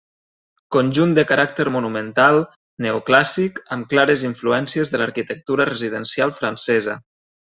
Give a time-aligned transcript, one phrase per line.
[0.75, 2.37] Conjunt de caràcter monumental,
[2.87, 6.97] neoclàssic, amb clares influències de l'arquitectura residencial francesa.